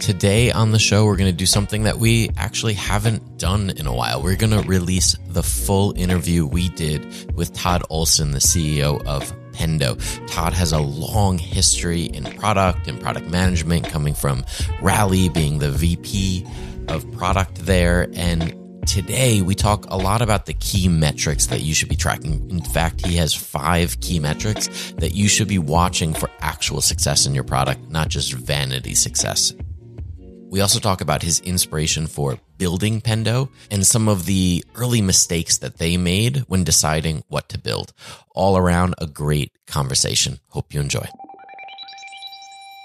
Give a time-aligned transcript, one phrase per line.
[0.00, 3.86] Today on the show, we're going to do something that we actually haven't done in
[3.86, 4.20] a while.
[4.20, 9.32] We're going to release the full interview we did with Todd Olson, the CEO of
[9.52, 9.96] Pendo.
[10.26, 14.44] Todd has a long history in product and product management, coming from
[14.80, 16.46] Rally, being the VP
[16.88, 18.08] of product there.
[18.14, 18.54] And
[18.86, 22.50] today we talk a lot about the key metrics that you should be tracking.
[22.50, 27.26] In fact, he has five key metrics that you should be watching for actual success
[27.26, 29.52] in your product, not just vanity success.
[30.50, 35.58] We also talk about his inspiration for building Pendo and some of the early mistakes
[35.58, 37.94] that they made when deciding what to build.
[38.34, 40.40] All around a great conversation.
[40.48, 41.06] Hope you enjoy.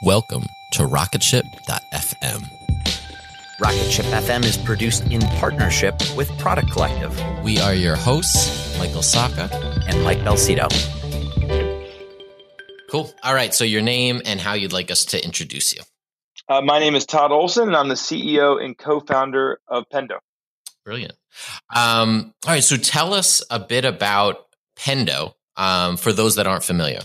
[0.03, 0.43] Welcome
[0.73, 2.66] to Rocketship.fm.
[3.59, 7.19] Rocketship FM is produced in partnership with Product Collective.
[7.43, 9.49] We are your hosts, Michael Sacca
[9.87, 10.67] and Mike Belcher.
[12.91, 13.11] Cool.
[13.23, 13.55] All right.
[13.55, 15.81] So, your name and how you'd like us to introduce you.
[16.47, 20.19] Uh, my name is Todd Olson, and I'm the CEO and co-founder of Pendo.
[20.85, 21.13] Brilliant.
[21.75, 24.45] Um, all right, so tell us a bit about
[24.77, 26.99] Pendo um, for those that aren't familiar.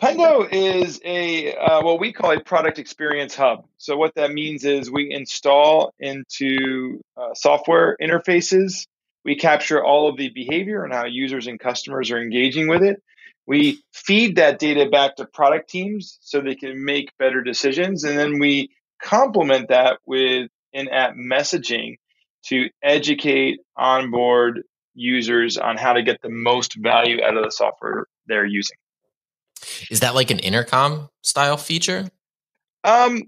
[0.00, 3.66] Pendo is a uh, what we call a product experience hub.
[3.76, 8.86] So what that means is we install into uh, software interfaces.
[9.26, 13.02] We capture all of the behavior and how users and customers are engaging with it.
[13.46, 18.04] We feed that data back to product teams so they can make better decisions.
[18.04, 18.70] And then we
[19.02, 21.96] complement that with in app messaging
[22.46, 24.62] to educate, onboard
[24.94, 28.76] users on how to get the most value out of the software they're using.
[29.90, 32.08] Is that like an intercom style feature?
[32.84, 33.22] Um,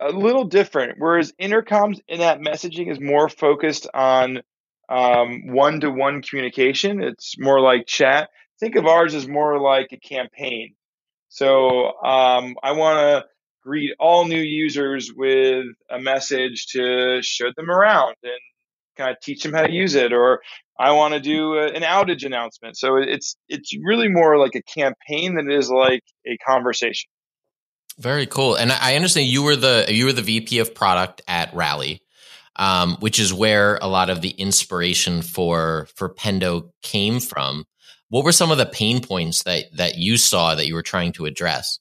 [0.00, 0.94] a little different.
[0.98, 4.42] Whereas intercoms in that messaging is more focused on
[4.88, 7.02] one to one communication.
[7.02, 8.28] It's more like chat
[8.62, 10.74] think of ours as more like a campaign.
[11.28, 13.24] So um, I want to
[13.64, 18.38] greet all new users with a message to show them around and
[18.96, 20.42] kind of teach them how to use it or
[20.78, 22.76] I want to do a, an outage announcement.
[22.76, 27.08] So it's it's really more like a campaign than it is like a conversation.
[27.98, 28.54] Very cool.
[28.54, 32.02] And I understand you were the you were the VP of product at Rally,
[32.56, 37.64] um, which is where a lot of the inspiration for for Pendo came from.
[38.08, 41.12] What were some of the pain points that that you saw that you were trying
[41.12, 41.78] to address?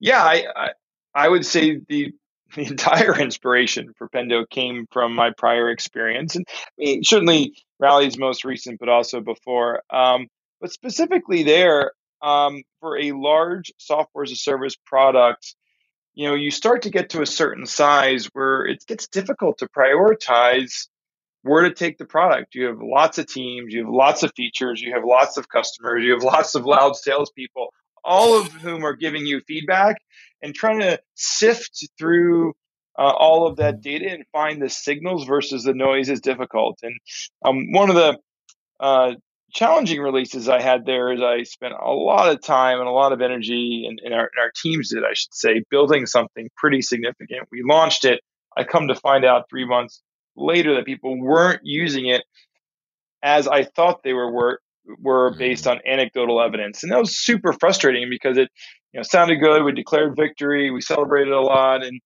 [0.00, 0.68] Yeah, I I,
[1.14, 2.12] I would say the
[2.54, 8.18] the entire inspiration for Pendo came from my prior experience, and I mean, certainly Rally's
[8.18, 9.82] most recent, but also before.
[9.90, 10.28] Um,
[10.60, 11.92] but specifically there,
[12.22, 15.54] um, for a large software as a service product,
[16.14, 19.68] you know, you start to get to a certain size where it gets difficult to
[19.68, 20.88] prioritize
[21.42, 22.54] where to take the product.
[22.54, 26.02] You have lots of teams, you have lots of features, you have lots of customers,
[26.02, 27.68] you have lots of loud salespeople,
[28.02, 29.96] all of whom are giving you feedback
[30.42, 32.54] and trying to sift through
[32.98, 36.78] uh, all of that data and find the signals versus the noise is difficult.
[36.82, 36.96] And
[37.44, 38.18] um, one of the
[38.80, 39.12] uh,
[39.52, 43.12] challenging releases I had there is I spent a lot of time and a lot
[43.12, 46.82] of energy, and, and, our, and our teams did, I should say, building something pretty
[46.82, 47.48] significant.
[47.50, 48.20] We launched it.
[48.56, 50.02] I come to find out three months
[50.36, 52.22] later that people weren't using it
[53.22, 54.60] as I thought they were were,
[55.00, 55.72] were based mm.
[55.72, 58.48] on anecdotal evidence, and that was super frustrating because it
[58.92, 59.62] you know sounded good.
[59.64, 62.00] We declared victory, we celebrated a lot, and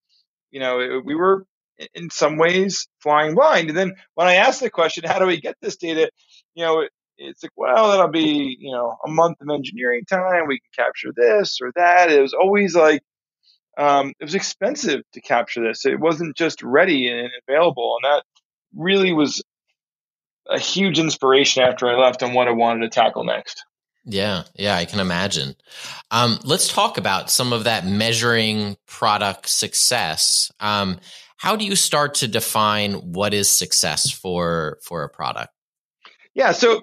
[0.50, 1.47] you know it, we were
[1.94, 3.69] in some ways flying blind.
[3.69, 6.11] And then when I asked the question, how do we get this data?
[6.55, 6.85] You know,
[7.19, 10.47] it's like, well, that'll be, you know, a month of engineering time.
[10.47, 12.11] We can capture this or that.
[12.11, 13.02] It was always like,
[13.79, 15.87] um, it was expensive to capture this.
[15.87, 17.97] It wasn't just ready and available.
[18.02, 18.25] And that
[18.75, 19.43] really was
[20.49, 23.64] a huge inspiration after I left on what I wanted to tackle next.
[24.05, 25.55] Yeah, yeah, I can imagine.
[26.11, 30.50] Um, let's talk about some of that measuring product success.
[30.58, 30.99] Um,
[31.37, 35.52] how do you start to define what is success for for a product?
[36.35, 36.81] Yeah, so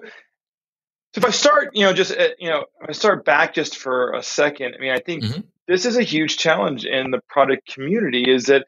[1.14, 4.12] so if I start, you know, just uh, you know, I start back just for
[4.12, 4.74] a second.
[4.76, 5.40] I mean, I think mm-hmm.
[5.66, 8.30] this is a huge challenge in the product community.
[8.30, 8.66] Is that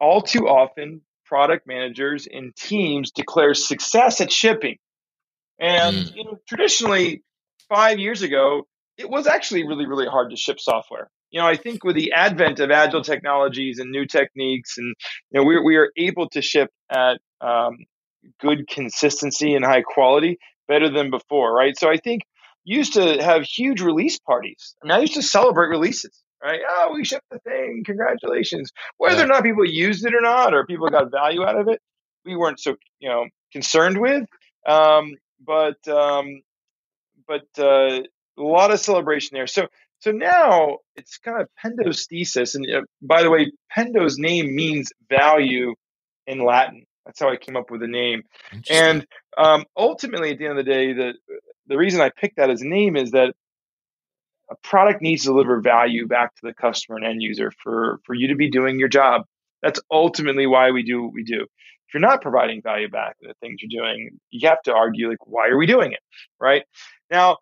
[0.00, 4.76] all too often product managers and teams declare success at shipping,
[5.58, 6.16] and mm.
[6.16, 7.22] you know, traditionally,
[7.68, 8.66] five years ago,
[8.96, 11.10] it was actually really, really hard to ship software.
[11.30, 14.94] You know, I think with the advent of agile technologies and new techniques, and
[15.30, 17.78] you know, we we are able to ship at um,
[18.40, 21.78] good consistency and high quality better than before, right?
[21.78, 22.22] So I think
[22.64, 24.74] used to have huge release parties.
[24.82, 26.60] I mean, I used to celebrate releases, right?
[26.68, 28.72] Oh, we shipped the thing, congratulations.
[28.98, 31.80] Whether or not people used it or not, or people got value out of it,
[32.24, 34.24] we weren't so you know concerned with.
[34.66, 35.14] Um,
[35.44, 36.42] but um,
[37.26, 38.02] but uh,
[38.38, 39.46] a lot of celebration there.
[39.46, 39.66] So
[40.00, 44.92] so now it's kind of Pendo's thesis, and uh, by the way, Pendo's name means
[45.08, 45.74] value
[46.26, 46.84] in Latin.
[47.04, 48.22] That's how I came up with the name.
[48.70, 49.06] And
[49.38, 51.14] um, ultimately, at the end of the day, the
[51.66, 53.34] the reason I picked that as a name is that
[54.50, 58.14] a product needs to deliver value back to the customer and end user for for
[58.14, 59.22] you to be doing your job.
[59.62, 61.46] That's ultimately why we do what we do.
[61.88, 65.08] If you're not providing value back to the things you're doing, you have to argue
[65.08, 66.00] like, why are we doing it,
[66.40, 66.64] right?
[67.10, 67.38] Now,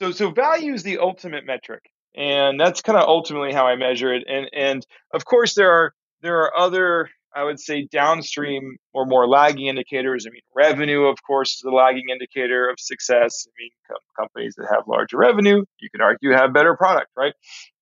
[0.00, 1.82] so so value is the ultimate metric,
[2.16, 4.24] and that's kind of ultimately how I measure it.
[4.28, 9.28] And and of course there are there are other I would say downstream or more
[9.28, 10.26] lagging indicators.
[10.26, 13.46] I mean, revenue, of course, is a lagging indicator of success.
[13.46, 17.34] I mean, com- companies that have larger revenue, you can argue have better product, right?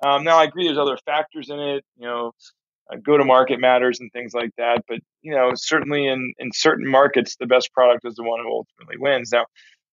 [0.05, 1.85] Um, now, I agree there's other factors in it.
[1.97, 2.33] You know,
[2.93, 4.85] uh, go to market matters and things like that.
[4.89, 8.51] But you know, certainly in in certain markets, the best product is the one who
[8.51, 9.33] ultimately wins.
[9.33, 9.47] Now,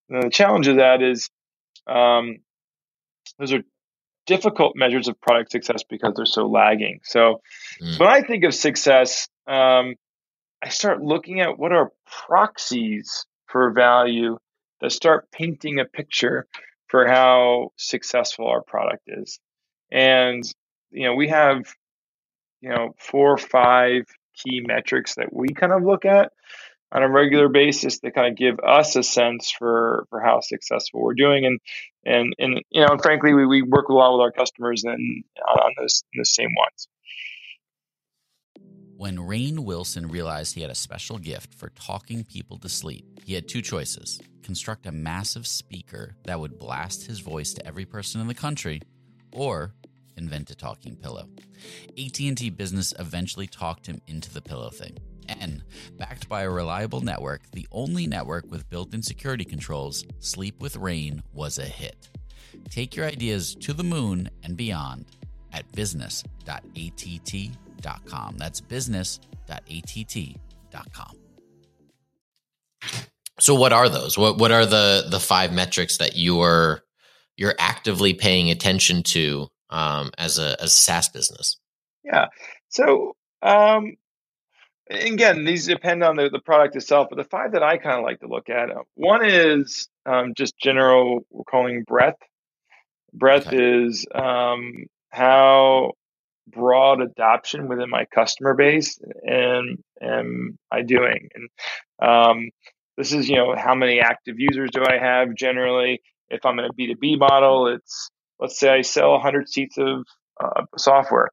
[0.10, 1.30] the challenge of that is
[1.88, 2.38] um,
[3.40, 3.64] those are
[4.26, 7.00] difficult measures of product success because they're so lagging.
[7.04, 7.42] So
[7.82, 8.00] mm.
[8.00, 9.96] when I think of success, um,
[10.64, 11.92] I start looking at what are
[12.28, 14.38] proxies for value
[14.82, 16.48] that start painting a picture
[16.88, 19.40] for how successful our product is.
[19.92, 20.44] And,
[20.92, 21.72] you know, we have,
[22.66, 24.06] you know, four or five
[24.36, 26.32] key metrics that we kind of look at
[26.92, 31.04] on a regular basis that kind of give us a sense for for how successful
[31.04, 31.46] we're doing.
[31.46, 31.60] And
[32.04, 35.24] and and you know and frankly we, we work a lot with our customers and
[35.48, 36.88] on, on those the same ones.
[38.98, 43.36] When Rainn Wilson realized he had a special gift for talking people to sleep, he
[43.36, 44.20] had two choices.
[44.42, 48.82] Construct a massive speaker that would blast his voice to every person in the country,
[49.34, 49.74] or
[50.18, 51.28] invent a talking pillow.
[51.98, 54.98] AT&T Business eventually talked him into the pillow thing.
[55.28, 55.64] And
[55.98, 61.24] backed by a reliable network, the only network with built-in security controls, Sleep with Rain
[61.34, 62.10] was a hit.
[62.70, 65.06] Take your ideas to the moon and beyond
[65.52, 68.38] at business.att.com.
[68.38, 71.18] That's business.att.com.
[73.40, 74.18] So what are those?
[74.18, 76.82] What what are the the five metrics that you're
[77.36, 81.58] you're actively paying attention to um, as a as a SaaS business?
[82.04, 82.28] Yeah.
[82.70, 83.96] So um,
[84.90, 88.04] again, these depend on the, the product itself, but the five that I kind of
[88.04, 92.22] like to look at, uh, one is um, just general, we're calling breadth.
[93.14, 93.86] Breadth okay.
[93.86, 95.94] is um, how
[96.48, 101.30] broad adoption within my customer base and am I doing?
[101.34, 101.50] And
[102.08, 102.50] um,
[102.98, 106.02] this is, you know, how many active users do I have generally?
[106.30, 110.06] If I'm in a B2B model, it's let's say I sell 100 seats of
[110.40, 111.30] uh, software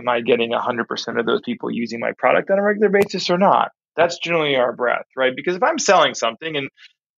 [0.00, 3.38] am I getting 100% of those people using my product on a regular basis or
[3.38, 3.70] not?
[3.96, 5.32] That's generally our breadth, right?
[5.34, 6.68] Because if I'm selling something and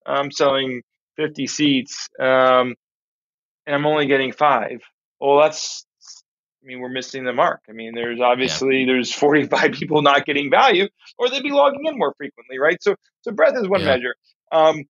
[0.06, 0.82] I'm selling
[1.16, 2.74] 50 seats um,
[3.66, 4.80] and I'm only getting five,
[5.20, 5.86] well, that's,
[6.62, 7.60] I mean, we're missing the mark.
[7.68, 8.86] I mean, there's obviously yeah.
[8.86, 10.88] there's 45 people not getting value,
[11.18, 12.82] or they'd be logging in more frequently, right?
[12.82, 13.86] So, so breadth is one yeah.
[13.86, 14.14] measure.
[14.50, 14.84] Um,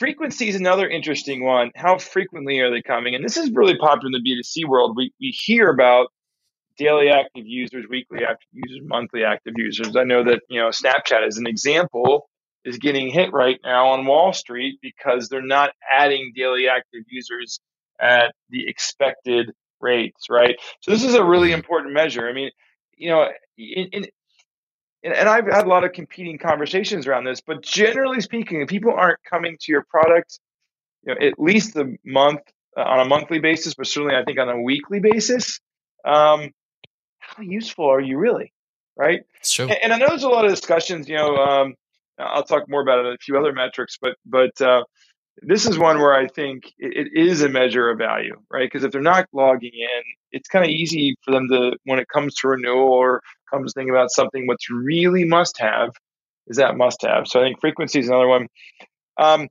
[0.00, 1.70] frequency is another interesting one.
[1.76, 3.14] How frequently are they coming?
[3.14, 4.96] And this is really popular in the B2C world.
[4.96, 6.08] We we hear about
[6.78, 9.94] daily active users, weekly active users, monthly active users.
[9.94, 12.30] I know that, you know, Snapchat as an example
[12.64, 17.60] is getting hit right now on Wall Street because they're not adding daily active users
[18.00, 20.56] at the expected rates, right?
[20.80, 21.56] So this is a really mm-hmm.
[21.56, 22.26] important measure.
[22.26, 22.50] I mean,
[22.96, 23.28] you know,
[23.58, 24.06] in, in
[25.02, 28.92] and I've had a lot of competing conversations around this, but generally speaking, if people
[28.92, 30.38] aren't coming to your product,
[31.04, 32.40] you know, at least a month
[32.76, 35.60] uh, on a monthly basis, but certainly I think on a weekly basis,
[36.04, 36.50] um,
[37.18, 38.52] how useful are you really?
[38.96, 39.22] Right.
[39.42, 39.66] Sure.
[39.66, 41.74] And, and I know there's a lot of discussions, you know, um,
[42.18, 44.84] I'll talk more about it a few other metrics, but, but, uh,
[45.42, 48.70] this is one where I think it, it is a measure of value, right?
[48.70, 52.08] Because if they're not logging in, it's kind of easy for them to, when it
[52.08, 55.90] comes to renewal or comes to think about something, what's really must have
[56.46, 57.26] is that must have.
[57.26, 58.46] So I think frequency is another one.
[59.18, 59.48] Um,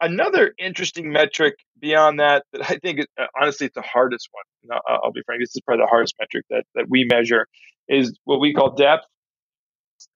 [0.00, 4.78] another interesting metric beyond that that I think uh, honestly it's the hardest one.
[4.86, 7.46] I'll, be frank, this is probably the hardest metric that that we measure
[7.88, 9.06] is what we call depth.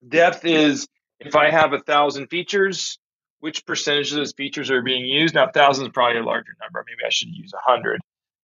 [0.07, 0.87] Depth is
[1.19, 2.99] if I have a thousand features,
[3.47, 5.33] which percentage of those features are being used?
[5.33, 6.83] Now, thousand is probably a larger number.
[6.85, 8.01] Maybe I should use a hundred.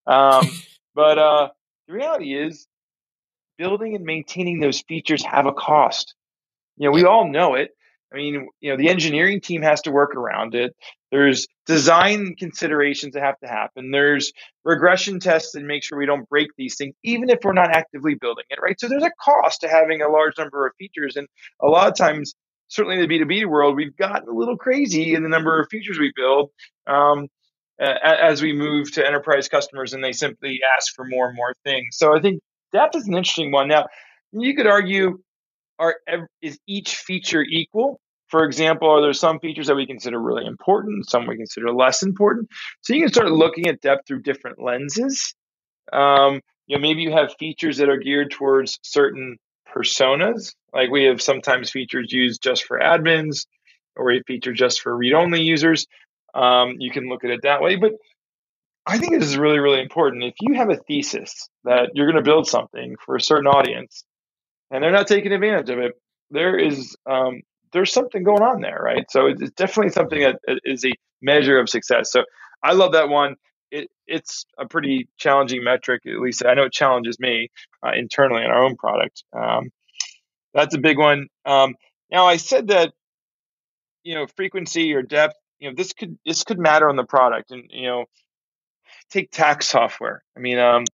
[0.07, 0.49] Um,
[0.95, 1.49] but uh,
[1.89, 2.65] the reality is,
[3.57, 6.15] building and maintaining those features have a cost.
[6.77, 7.71] You know, we all know it.
[8.13, 10.73] I mean, you know, the engineering team has to work around it.
[11.11, 13.91] There's design considerations that have to happen.
[13.91, 14.31] There's
[14.63, 18.15] regression tests and make sure we don't break these things, even if we're not actively
[18.15, 18.79] building it, right?
[18.79, 21.17] So there's a cost to having a large number of features.
[21.17, 21.27] And
[21.61, 22.35] a lot of times,
[22.73, 25.99] certainly in the B2B world, we've gotten a little crazy in the number of features
[25.99, 26.49] we build
[26.87, 27.27] um,
[27.79, 31.89] as we move to enterprise customers and they simply ask for more and more things.
[31.91, 33.67] So I think depth is an interesting one.
[33.67, 33.85] Now,
[34.31, 35.19] you could argue,
[35.77, 35.97] are
[36.41, 37.99] is each feature equal?
[38.29, 42.01] For example, are there some features that we consider really important, some we consider less
[42.01, 42.47] important?
[42.81, 45.35] So you can start looking at depth through different lenses.
[45.91, 49.37] Um, you know, maybe you have features that are geared towards certain
[49.75, 50.53] personas.
[50.73, 53.45] Like we have sometimes features used just for admins,
[53.95, 55.85] or a feature just for read-only users.
[56.33, 57.75] Um, you can look at it that way.
[57.75, 57.93] But
[58.85, 60.23] I think this is really, really important.
[60.23, 64.03] If you have a thesis that you're going to build something for a certain audience,
[64.71, 65.93] and they're not taking advantage of it,
[66.31, 69.05] there is um, there's something going on there, right?
[69.09, 72.11] So it's definitely something that is a measure of success.
[72.11, 72.23] So
[72.63, 73.35] I love that one.
[73.71, 77.49] It, it's a pretty challenging metric, at least I know it challenges me
[77.85, 79.23] uh, internally in our own product.
[79.35, 79.69] Um,
[80.53, 81.27] that's a big one.
[81.45, 81.75] Um,
[82.11, 82.93] now I said that
[84.03, 85.35] you know frequency or depth.
[85.59, 88.05] You know this could this could matter on the product, and you know
[89.09, 90.23] take tax software.
[90.35, 90.85] I mean, um,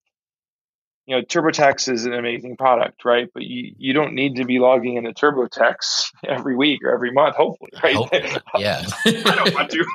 [1.10, 3.28] you know, TurboTax is an amazing product, right?
[3.34, 7.36] But you, you don't need to be logging into TurboTax every week or every month,
[7.36, 7.98] hopefully, right?
[8.60, 8.86] yeah.
[9.06, 9.86] I don't want to.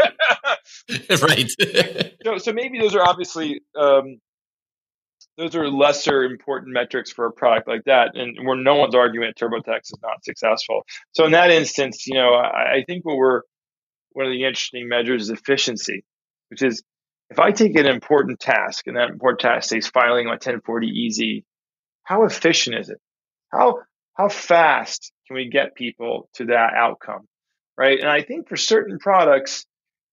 [1.23, 1.49] right.
[2.25, 4.19] so, so maybe those are obviously, um,
[5.37, 8.15] those are lesser important metrics for a product like that.
[8.15, 10.85] And where no one's arguing that TurboTax is not successful.
[11.13, 13.43] So in that instance, you know, I, I think what we're,
[14.13, 16.05] one of the interesting measures is efficiency,
[16.51, 16.83] which is
[17.31, 21.43] if I take an important task and that important task says filing my 1040 EZ,
[22.05, 22.99] how efficient is it?
[23.51, 23.81] How
[24.15, 27.27] how fast can we get people to that outcome,
[27.77, 27.99] right?
[27.99, 29.67] And I think for certain products,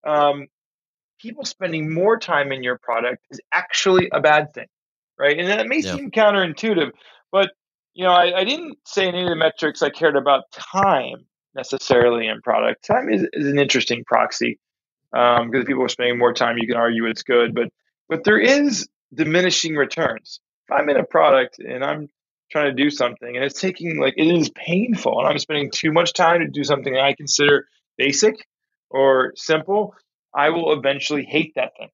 [0.06, 0.48] um,
[1.20, 4.68] people spending more time in your product is actually a bad thing,
[5.22, 5.38] right?
[5.38, 5.96] And that may yeah.
[5.96, 6.92] seem counterintuitive,
[7.32, 7.51] but
[7.94, 11.25] you know, I, I, didn't say in any of the metrics I cared about time
[11.54, 12.86] necessarily in product.
[12.86, 14.60] Time is, is an interesting proxy
[15.12, 17.54] because um, people are spending more time, you can argue it's good.
[17.54, 17.70] But
[18.10, 20.40] but there is diminishing returns.
[20.68, 22.08] If I'm in a product and I'm
[22.50, 25.92] trying to do something and it's taking like it is painful and I'm spending too
[25.92, 28.36] much time to do something I consider basic
[28.90, 29.96] or simple,
[30.34, 31.90] I will eventually hate that thing.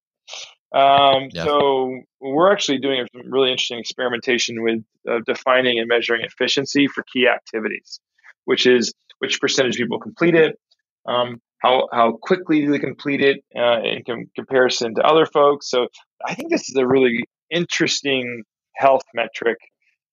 [0.72, 1.44] Um, yeah.
[1.44, 7.04] So we're actually doing some really interesting experimentation with uh, defining and measuring efficiency for
[7.12, 8.00] key activities,
[8.44, 10.58] which is which percentage of people complete it,
[11.06, 15.68] um, how how quickly do they complete it uh, in com- comparison to other folks.
[15.70, 15.88] So
[16.24, 18.44] I think this is a really interesting
[18.76, 19.58] health metric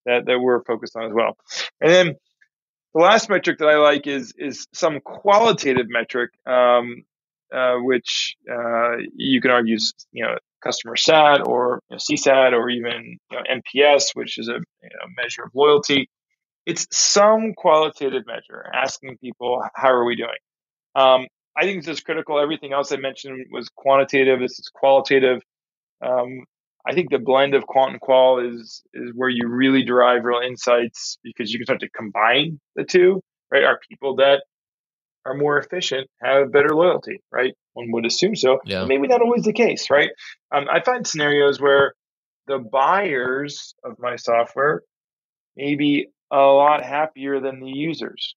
[0.06, 1.38] that, that we're focused on as well.
[1.82, 2.16] And then
[2.94, 7.04] the last metric that I like is is some qualitative metric, um,
[7.54, 9.78] uh, which uh, you can argue,
[10.12, 14.48] you know, customer sat or you know, CSAT or even you know, NPS, which is
[14.48, 16.10] a you know, measure of loyalty.
[16.66, 20.30] It's some qualitative measure asking people, how are we doing?
[20.96, 22.40] Um, I think this is critical.
[22.40, 24.40] Everything else I mentioned was quantitative.
[24.40, 25.42] This is qualitative.
[26.04, 26.44] Um,
[26.88, 30.42] I think the blend of quant and qual is is where you really derive real
[30.46, 33.22] insights because you can start to combine the two.
[33.52, 34.44] Right, are people that
[35.26, 37.22] are more efficient have better loyalty.
[37.32, 38.60] Right, one would assume so.
[38.66, 38.86] Yeah.
[38.86, 39.90] maybe not always the case.
[39.90, 40.10] Right,
[40.52, 41.94] um, I find scenarios where
[42.48, 44.82] the buyers of my software
[45.56, 48.36] may be a lot happier than the users.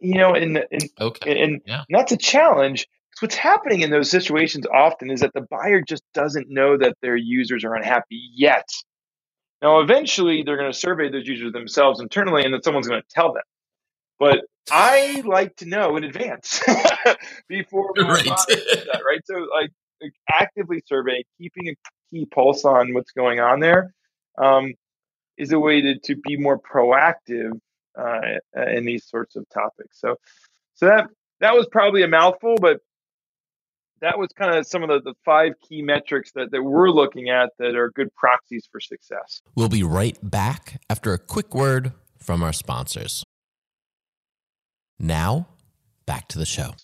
[0.00, 1.42] You know, and and, okay.
[1.42, 1.84] and, yeah.
[1.88, 2.86] and that's a challenge
[3.20, 7.16] what's happening in those situations often is that the buyer just doesn't know that their
[7.16, 8.68] users are unhappy yet.
[9.62, 13.08] Now, eventually, they're going to survey those users themselves internally, and then someone's going to
[13.10, 13.42] tell them.
[14.20, 16.62] But I like to know in advance
[17.48, 18.24] before right.
[18.24, 19.20] that, right?
[19.24, 19.70] So, like,
[20.30, 21.74] actively surveying, keeping a
[22.12, 23.94] key pulse on what's going on there,
[24.38, 24.74] um,
[25.38, 27.52] is a way to, to be more proactive
[27.98, 28.20] uh,
[28.68, 29.98] in these sorts of topics.
[29.98, 30.16] So,
[30.74, 31.08] so that
[31.40, 32.80] that was probably a mouthful, but
[34.02, 37.30] that was kind of some of the, the five key metrics that, that we're looking
[37.30, 39.40] at that are good proxies for success.
[39.54, 43.24] We'll be right back after a quick word from our sponsors.
[45.00, 45.48] Now,
[46.06, 46.74] back to the show.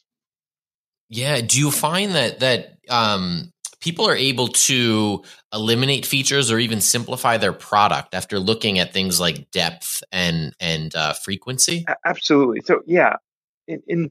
[1.09, 1.41] Yeah.
[1.41, 7.37] Do you find that that um, people are able to eliminate features or even simplify
[7.37, 11.85] their product after looking at things like depth and and uh, frequency?
[12.05, 12.63] Absolutely.
[12.63, 13.17] So yeah,
[13.69, 14.11] in, in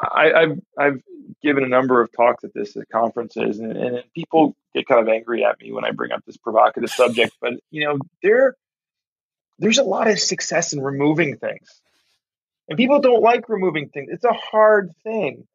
[0.00, 1.02] I, have I've
[1.42, 5.08] given a number of talks at this at conferences, and, and people get kind of
[5.08, 7.34] angry at me when I bring up this provocative subject.
[7.40, 8.54] But you know, there
[9.58, 11.82] there's a lot of success in removing things,
[12.72, 14.08] and people don't like removing things.
[14.10, 15.46] It's a hard thing,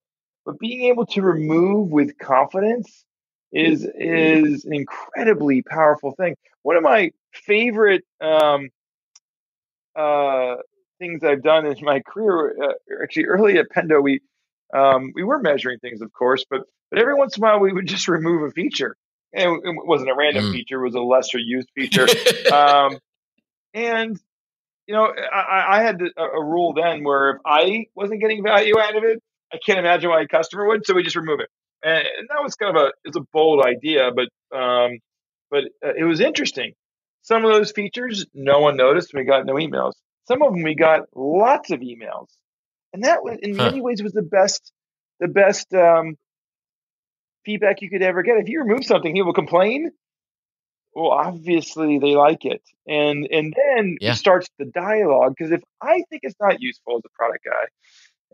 [0.45, 3.05] but being able to remove with confidence
[3.51, 6.35] is is an incredibly powerful thing.
[6.61, 8.69] One of my favorite um,
[9.95, 10.57] uh,
[10.99, 14.21] things I've done in my career, uh, actually early at Pendo, we
[14.73, 17.73] um, we were measuring things, of course, but but every once in a while we
[17.73, 18.95] would just remove a feature.
[19.33, 20.51] And it wasn't a random mm.
[20.51, 22.07] feature; it was a lesser used feature.
[22.53, 22.99] um,
[23.73, 24.19] and
[24.87, 28.79] you know, I, I had a, a rule then where if I wasn't getting value
[28.79, 29.21] out of it,
[29.53, 30.85] I can't imagine why a customer would.
[30.85, 31.49] So we just remove it,
[31.83, 34.99] and, and that was kind of a it's a bold idea, but um,
[35.51, 36.73] but uh, it was interesting.
[37.21, 39.13] Some of those features no one noticed.
[39.13, 39.93] We got no emails.
[40.27, 42.27] Some of them we got lots of emails,
[42.93, 43.65] and that was in huh.
[43.65, 44.71] many ways was the best
[45.19, 46.15] the best um,
[47.45, 48.37] feedback you could ever get.
[48.37, 49.91] If you remove something, he will complain.
[50.97, 54.13] Well, obviously they like it, and and then yeah.
[54.13, 55.35] it starts the dialogue.
[55.37, 57.67] Because if I think it's not useful as a product guy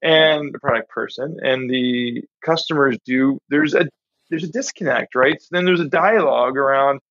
[0.02, 3.89] and the product person, and the customers do, there's a
[4.30, 5.41] there's a disconnect, right?
[5.41, 7.02] So then there's a dialogue around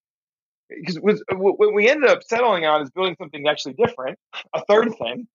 [0.70, 4.18] because what we ended up settling on is building something actually different,
[4.54, 5.28] a third thing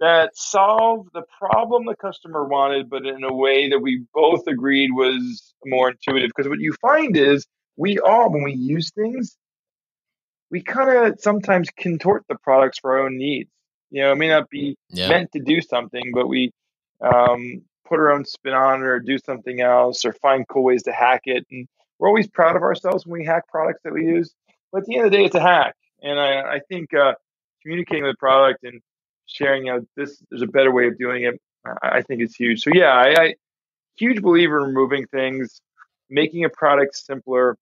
[0.00, 4.90] that solved the problem the customer wanted, but in a way that we both agreed
[4.92, 6.30] was more intuitive.
[6.34, 7.46] Because what you find is
[7.76, 9.36] we all, when we use things,
[10.50, 13.50] we kind of sometimes contort the products for our own needs.
[13.90, 15.08] You know, it may not be yeah.
[15.08, 16.52] meant to do something, but we
[17.00, 20.84] um, put our own spin on it or do something else or find cool ways
[20.84, 21.46] to hack it.
[21.50, 21.66] And
[21.98, 24.32] we're always proud of ourselves when we hack products that we use.
[24.72, 25.74] But at the end of the day, it's a hack.
[26.02, 27.14] And I, I think uh,
[27.62, 28.80] communicating with the product and
[29.26, 32.62] sharing out this, there's a better way of doing it, I, I think it's huge.
[32.62, 33.34] So, yeah, I, I
[33.96, 35.60] huge believer in removing things,
[36.08, 37.56] making a product simpler.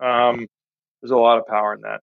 [0.00, 0.46] Um,
[1.02, 2.00] there's a lot of power in that.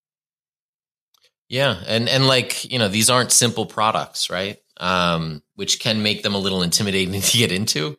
[1.48, 4.58] Yeah, and and like you know, these aren't simple products, right?
[4.78, 7.98] Um, which can make them a little intimidating to get into.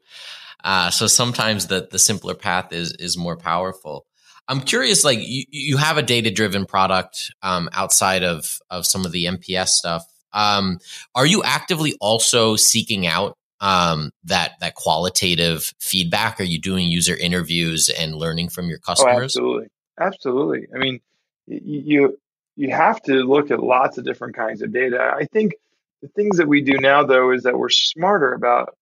[0.64, 4.06] Uh, so sometimes the the simpler path is is more powerful.
[4.48, 9.04] I'm curious, like you, you have a data driven product um, outside of of some
[9.04, 10.04] of the NPS stuff.
[10.32, 10.78] Um,
[11.14, 16.40] are you actively also seeking out um, that that qualitative feedback?
[16.40, 19.36] Are you doing user interviews and learning from your Oh, customers?
[19.36, 20.68] absolutely, absolutely.
[20.74, 21.00] I mean,
[21.46, 22.18] you
[22.56, 25.12] you have to look at lots of different kinds of data.
[25.14, 25.54] I think
[26.02, 28.76] the things that we do now, though, is that we're smarter about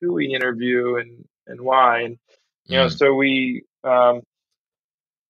[0.00, 2.00] who we interview and and why.
[2.02, 2.18] And
[2.66, 2.98] you know, Mm.
[2.98, 4.22] so we um,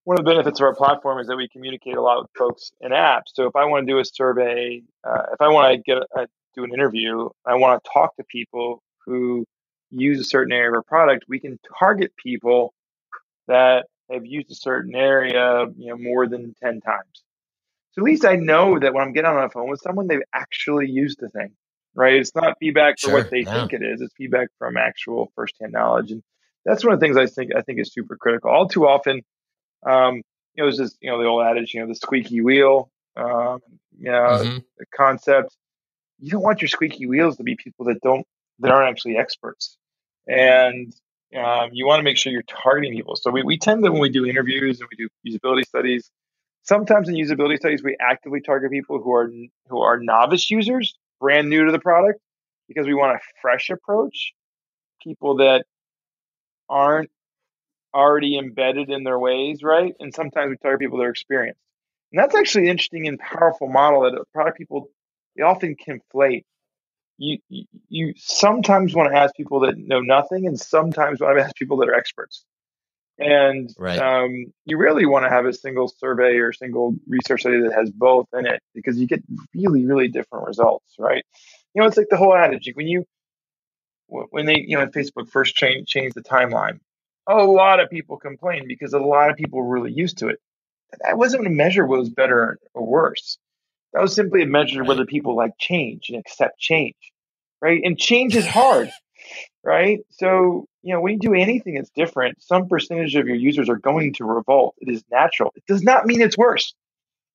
[0.05, 2.73] one of the benefits of our platform is that we communicate a lot with folks
[2.81, 3.33] in apps.
[3.35, 6.29] So if I want to do a survey, uh, if I want to get a,
[6.55, 9.45] do an interview, I want to talk to people who
[9.91, 11.25] use a certain area of our product.
[11.29, 12.75] We can target people
[13.49, 17.25] that have used a certain area, you know, more than ten times.
[17.93, 20.23] So at least I know that when I'm getting on the phone with someone, they've
[20.35, 21.53] actually used the thing,
[21.95, 22.15] right?
[22.15, 23.53] It's not feedback for Sure, what they yeah.
[23.53, 24.01] think it is.
[24.01, 26.23] It's feedback from actual firsthand knowledge, and
[26.65, 28.51] that's one of the things I think I think is super critical.
[28.51, 29.23] All too often,
[29.87, 30.17] um,
[30.55, 33.61] you know, there's this, you know, the old adage, you know, the squeaky wheel, um,
[33.99, 34.65] you know, Mhm.
[34.79, 35.57] the concept.
[36.21, 38.27] You don't want your squeaky wheels to be people that don't
[38.61, 39.77] that aren't actually experts,
[40.29, 40.95] and
[41.37, 43.17] um, you want to make sure you're targeting people.
[43.17, 46.11] So we, we tend to when we do interviews and we do usability studies.
[46.63, 49.31] Sometimes in usability studies, we actively target people who are
[49.69, 52.21] who are novice users, brand new to the product,
[52.69, 54.33] because we want a fresh approach.
[55.03, 55.67] People that
[56.69, 57.11] aren't
[57.95, 59.95] already embedded in their ways, right?
[60.01, 61.61] And sometimes we target people that are experienced.
[62.13, 64.89] And that's actually an interesting and powerful model that product people
[65.37, 66.45] they often conflate.
[67.17, 67.39] You,
[67.89, 71.77] you sometimes want to ask people that know nothing, and sometimes want to ask people
[71.79, 72.45] that are experts.
[73.19, 74.01] And Right.
[74.01, 77.91] um, you really want to have a single survey or single research study that has
[77.91, 79.23] both in it because you get
[79.55, 81.25] really, really different results, right?
[81.75, 83.05] You know, it's like the whole adage when you
[84.07, 86.81] when they you know Facebook first changed changed the timeline,
[87.27, 90.41] a lot of people complained because a lot of people were really used to it.
[91.01, 93.39] That wasn't a measure what was better or worse.
[93.95, 96.97] That was simply a measure of whether people like change and accept change,
[97.63, 97.81] right?
[97.85, 98.91] And change is hard,
[99.65, 100.01] right?
[100.11, 103.79] So you know when you do anything that's different, some percentage of your users are
[103.79, 104.77] going to revolt.
[104.81, 105.53] It is natural.
[105.57, 106.75] It does not mean it's worse.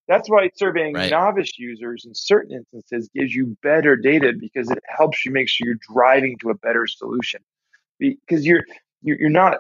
[0.08, 1.10] That's why surveying Right.
[1.10, 5.68] novice users in certain instances gives you better data because it helps you make sure
[5.68, 7.42] you're driving to a better solution.
[8.00, 8.64] Because you're
[9.02, 9.60] you're you're not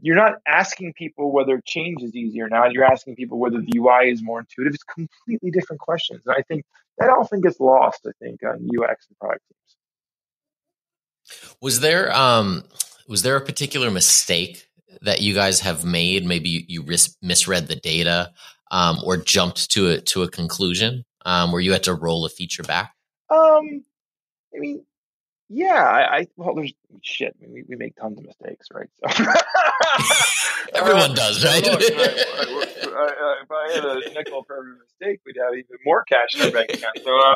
[0.00, 2.72] you're not asking people whether change is easy or not.
[2.72, 4.74] You're asking people whether the UI is more intuitive.
[4.74, 6.22] It's completely different questions.
[6.26, 6.64] And I think
[6.98, 9.76] that often gets lost, I think, on UX and product teams.
[11.60, 12.64] Was there um
[13.08, 14.68] was there a particular mistake
[15.02, 16.24] that you guys have made?
[16.24, 18.32] Maybe you, you ris- misread the data
[18.70, 22.28] um, or jumped to a to a conclusion um, where you had to roll a
[22.28, 22.94] feature back.
[23.30, 23.84] Um,
[24.54, 24.84] I mean,
[25.48, 27.34] yeah, I, I well, there's shit.
[27.38, 28.88] I mean, we, we make tons of mistakes, right?
[29.14, 29.24] So
[30.74, 31.64] Everyone does, right?
[31.64, 32.24] Look, I-
[32.88, 36.34] I- I- if I had a nickel for every mistake, we'd have even more cash
[36.34, 36.98] in our bank account.
[37.04, 37.34] So uh,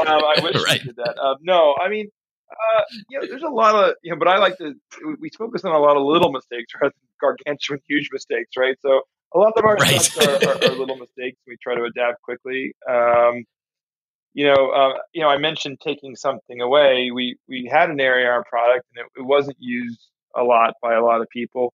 [0.00, 0.80] um, I wish Right.
[0.80, 1.18] we did that.
[1.18, 2.08] Um, no, I mean,
[2.50, 4.74] uh, you know, there's a lot of you know, but I like to
[5.06, 8.76] we- we focus on a lot of little mistakes rather than gargantuan, huge mistakes, right?
[8.82, 9.00] So
[9.34, 10.26] a lot of our Right.
[10.26, 11.38] are, are, are little mistakes.
[11.46, 12.74] We try to adapt quickly.
[12.88, 13.44] Um,
[14.34, 17.10] you know, uh, you know, I mentioned taking something away.
[17.12, 20.00] We we had an area our product, and it, it wasn't used
[20.36, 21.72] a lot by a lot of people.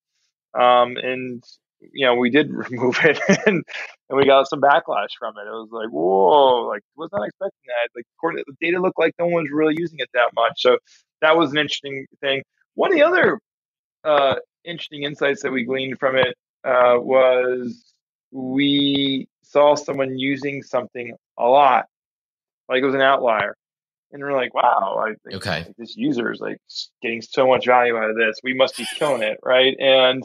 [0.55, 1.43] Um, and
[1.81, 3.65] you know, we did remove it, and
[4.09, 5.47] and we got some backlash from it.
[5.47, 7.89] It was like, whoa, like was not expecting that.
[7.97, 10.61] Like, the data, looked like no one was really using it that much.
[10.61, 10.79] So
[11.23, 12.43] that was an interesting thing.
[12.75, 13.41] One of the other
[14.05, 17.95] uh, interesting insights that we gleaned from it uh, was
[18.33, 21.87] we saw someone using something a lot,
[22.71, 23.55] like it was an outlier,
[24.13, 25.65] and we're like, wow, I think Okay.
[25.67, 26.59] like, this user is like
[27.03, 28.37] getting so much value out of this.
[28.43, 29.77] We must be killing it, right?
[29.79, 30.25] And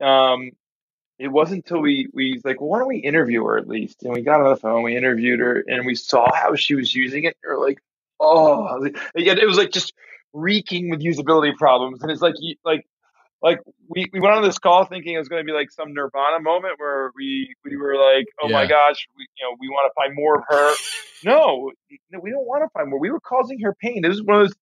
[0.00, 0.52] um,
[1.18, 4.02] it wasn't until we we like, well, why don't we interview her at least?
[4.02, 6.94] And we got on the phone, we interviewed her, and we saw how she was
[6.94, 7.36] using it.
[7.42, 7.78] And we're like,
[8.20, 9.92] oh, it was like just
[10.32, 12.02] reeking with usability problems.
[12.02, 12.86] And it's like, you, like,
[13.42, 15.94] like we, we went on this call thinking it was going to be like some
[15.94, 19.90] Nirvana moment where we we were like, oh my gosh, we, you know, we want
[19.90, 20.74] to find more of her.
[21.24, 21.70] No,
[22.10, 23.00] no, we don't want to find more.
[23.00, 24.02] We were causing her pain.
[24.02, 24.56] This is one of those.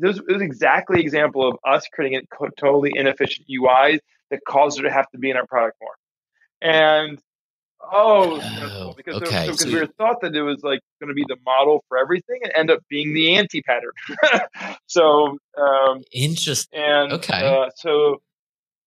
[0.00, 4.92] This was exactly example of us creating a totally inefficient UI that caused her to
[4.92, 5.90] have to be in our product more.
[6.60, 7.18] And
[7.80, 10.62] oh, it was stressful Oh, because okay, because so we were thought that it was
[10.62, 13.92] like going to be the model for everything, and end up being the anti pattern.
[14.86, 16.80] so um, Interesting.
[16.80, 17.40] and Okay.
[17.46, 18.20] uh, so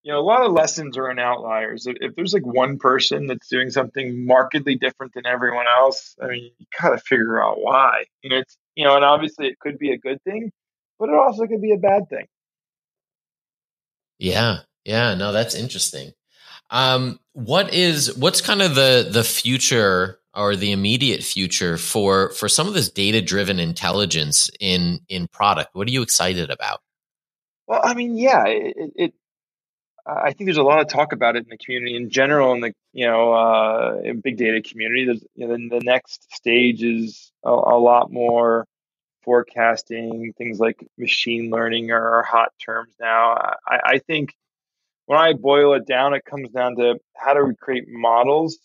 [0.02, 1.86] you know a lot of lessons are in outliers.
[1.86, 6.26] If, if there's like one person that's doing something markedly different than everyone else, I
[6.28, 8.04] mean, you gotta figure out why.
[8.24, 10.50] And it's you know, and obviously it could be a good thing,
[10.98, 12.26] but it also could be a bad thing.
[14.18, 14.58] Yeah.
[14.84, 15.14] Yeah.
[15.14, 16.12] No, that's interesting.
[16.72, 22.48] Um, what is what's kind of the the future or the immediate future for for
[22.48, 25.74] some of this data driven intelligence in in product?
[25.74, 26.80] What are you excited about?
[27.66, 29.14] Well, I mean, yeah, it, it
[30.06, 32.60] I think there's a lot of talk about it in the community in general, in
[32.60, 35.04] the you know uh, big data community.
[35.04, 38.66] There's you know, the next stage is a, a, lot more
[39.24, 40.32] forecasting.
[40.38, 43.54] Things like machine learning are hot terms now.
[43.66, 44.34] I, I think
[45.06, 48.58] when I boil it down, it comes down to how do we create models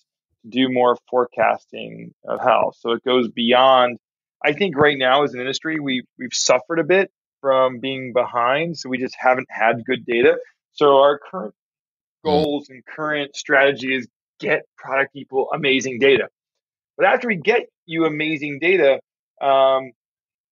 [0.43, 2.77] to do more forecasting of health.
[2.79, 3.97] So it goes beyond.
[4.43, 8.77] I think right now as an industry, we we've suffered a bit from being behind,
[8.77, 10.37] so we just haven't had good data.
[10.73, 11.55] So our current
[12.23, 12.29] hmm.
[12.29, 14.07] goals and current strategy is
[14.39, 16.29] get product people amazing data.
[16.97, 18.99] But after we get you amazing data,
[19.41, 19.91] um,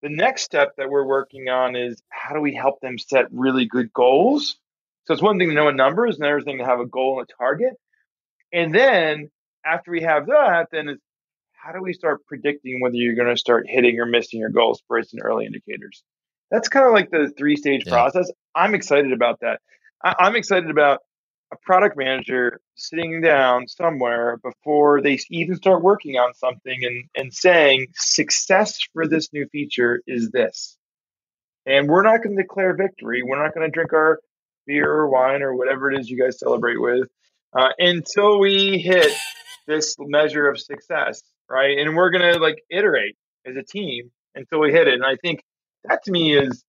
[0.02, 3.66] the next step that we're working on is how do we help them set really
[3.66, 4.56] good goals?
[5.06, 7.20] So it's one thing to know a number, it's another thing to have a goal
[7.20, 7.74] and a target.
[8.52, 9.30] And then
[9.64, 11.02] after we have that, then it's
[11.52, 14.82] how do we start predicting whether you're going to start hitting or missing your goals
[14.88, 16.02] based on early indicators?
[16.50, 17.92] That's kind of like the three stage yeah.
[17.92, 18.30] process.
[18.54, 19.60] I'm excited about that.
[20.02, 21.00] I, am excited about
[21.52, 27.34] a product manager sitting down somewhere before they even start working on something and, and
[27.34, 30.76] saying success for this new feature is this.
[31.64, 33.22] And we're not going to declare victory.
[33.24, 34.20] We're not going to drink our
[34.66, 37.08] beer or wine or whatever it is you guys celebrate with
[37.52, 39.12] uh, until we hit
[39.66, 41.78] this measure of success, right?
[41.78, 44.94] And we're going to like iterate as a team until we hit it.
[44.94, 45.42] And I think
[45.84, 46.62] that to me is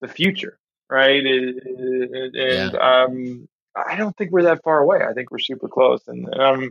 [0.00, 0.58] the future
[0.90, 1.24] right?
[1.24, 2.70] And, yeah.
[2.80, 5.00] um, I don't think we're that far away.
[5.08, 6.70] I think we're super close, and, and I'm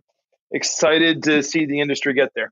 [0.52, 2.52] excited to see the industry get there.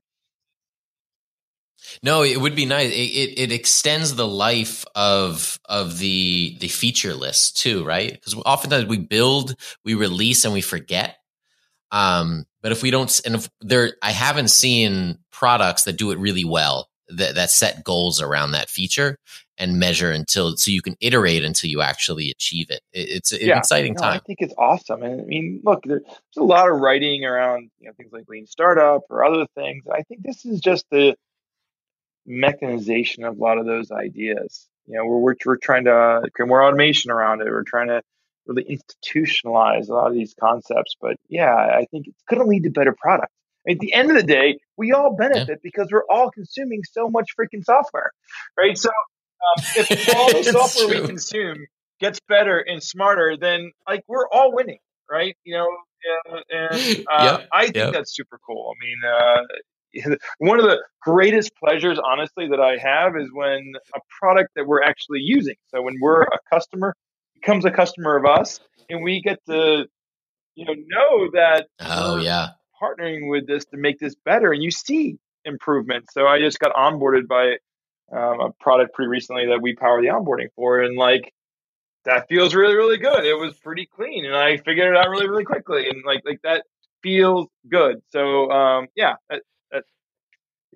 [2.02, 2.90] No, it would be nice.
[2.90, 8.12] It, it, it extends the life of of the the feature list too, right?
[8.12, 11.16] Because oftentimes we build, we release, and we forget.
[11.92, 16.18] Um, but if we don't, and if there, I haven't seen products that do it
[16.18, 19.18] really well that that set goals around that feature
[19.58, 22.80] and measure until so you can iterate until you actually achieve it.
[22.92, 24.16] It's an yeah, exciting no, time.
[24.16, 25.02] I think it's awesome.
[25.02, 26.02] And I mean, look, there's
[26.36, 29.84] a lot of writing around you know things like lean startup or other things.
[29.92, 31.16] I think this is just the
[32.26, 34.66] mechanization of a lot of those ideas.
[34.86, 37.46] You know, we're we're, we're trying to create more automation around it.
[37.46, 38.02] We're trying to
[38.46, 40.96] really institutionalize a lot of these concepts.
[41.00, 43.32] But yeah, I think it's going to lead to better products.
[43.68, 45.54] At the end of the day, we all benefit yeah.
[45.62, 48.12] because we're all consuming so much freaking software,
[48.56, 48.78] right?
[48.78, 51.00] So um, if all the software true.
[51.00, 51.66] we consume
[51.98, 54.78] gets better and smarter, then like we're all winning,
[55.10, 55.36] right?
[55.44, 55.68] You know,
[56.30, 57.92] and, and uh, yep, I think yep.
[57.92, 58.72] that's super cool.
[58.72, 59.42] I mean, uh,
[60.38, 64.82] one of the greatest pleasures, honestly, that I have is when a product that we're
[64.82, 65.56] actually using.
[65.68, 66.94] So when we're a customer
[67.34, 69.86] becomes a customer of us, and we get to,
[70.54, 71.66] you know, know that.
[71.80, 72.48] Oh yeah.
[72.82, 76.06] Partnering with this to make this better, and you see improvement.
[76.12, 77.56] So I just got onboarded by
[78.12, 81.32] um, a product pretty recently that we power the onboarding for, and like
[82.04, 83.24] that feels really really good.
[83.24, 86.40] It was pretty clean, and I figured it out really really quickly, and like like
[86.42, 86.64] that
[87.02, 88.02] feels good.
[88.10, 89.14] So um, yeah,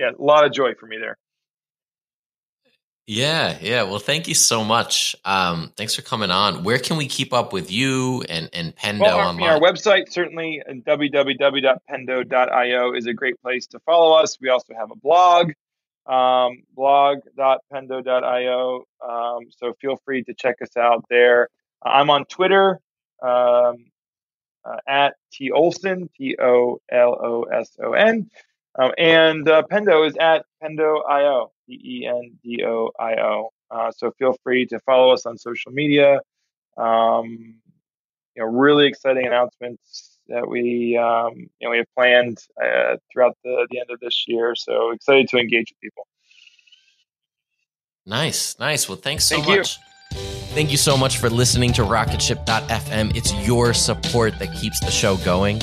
[0.01, 1.17] yeah, a lot of joy for me there.
[3.07, 3.83] Yeah, yeah.
[3.83, 5.17] Well, thank you so much.
[5.25, 6.63] Um, thanks for coming on.
[6.63, 9.51] Where can we keep up with you and, and Pendo well, online?
[9.51, 14.39] Our website, certainly And www.pendo.io is a great place to follow us.
[14.41, 15.53] We also have a blog
[16.07, 18.85] um, blog.pendo.io.
[19.07, 21.49] Um, so feel free to check us out there.
[21.83, 22.79] I'm on Twitter
[23.23, 23.87] um,
[24.65, 28.31] uh, at T Olson, T O L O S O N.
[28.79, 33.51] Um, and uh, Pendo is at Pendo.io, P E N D O I O.
[33.71, 36.21] Uh, so feel free to follow us on social media.
[36.77, 37.57] Um,
[38.37, 43.37] you know, really exciting announcements that we um, you know we have planned uh, throughout
[43.45, 44.55] the, the end of this year.
[44.55, 46.07] So excited to engage with people.
[48.07, 48.89] Nice, nice.
[48.89, 49.79] Well, thanks so Thank much.
[49.79, 50.19] You.
[50.53, 53.17] Thank you so much for listening to Rocketship.fm.
[53.17, 55.61] It's your support that keeps the show going.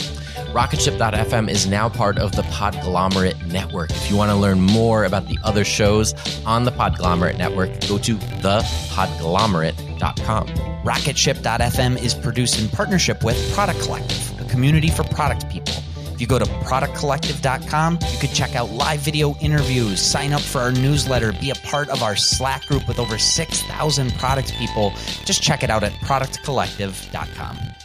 [0.58, 3.92] Rocketship.fm is now part of the Podglomerate Network.
[3.92, 6.16] If you want to learn more about the other shows
[6.48, 10.48] on the Podglomerate Network, go to thepodglomerate.com.
[10.48, 15.76] Rocketship.fm is produced in partnership with Product Collective, a community for product people.
[16.12, 20.58] If you go to productcollective.com, you can check out live video interviews, sign up for
[20.58, 24.92] our newsletter, be a part of our Slack group with over 6,000 product people.
[25.24, 27.77] Just check it out at productcollective.com.